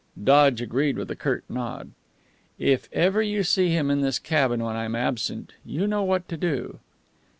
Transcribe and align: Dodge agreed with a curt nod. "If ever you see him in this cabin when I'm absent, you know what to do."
Dodge 0.23 0.63
agreed 0.63 0.97
with 0.97 1.11
a 1.11 1.15
curt 1.15 1.43
nod. 1.47 1.91
"If 2.57 2.89
ever 2.91 3.21
you 3.21 3.43
see 3.43 3.69
him 3.69 3.91
in 3.91 4.01
this 4.01 4.17
cabin 4.17 4.63
when 4.63 4.75
I'm 4.75 4.95
absent, 4.95 5.53
you 5.63 5.85
know 5.85 6.01
what 6.01 6.27
to 6.29 6.37
do." 6.37 6.79